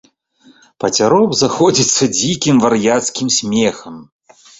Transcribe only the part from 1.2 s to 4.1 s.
заходзіцца дзікім вар'яцкім смехам.